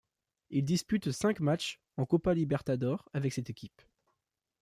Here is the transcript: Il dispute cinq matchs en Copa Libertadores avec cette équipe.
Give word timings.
Il 0.49 0.65
dispute 0.65 1.11
cinq 1.11 1.39
matchs 1.41 1.79
en 1.95 2.07
Copa 2.07 2.33
Libertadores 2.33 3.07
avec 3.13 3.33
cette 3.33 3.51
équipe. 3.51 3.83